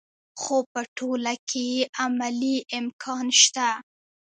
[0.41, 3.69] خو په ټوله کې یې عملي امکان شته.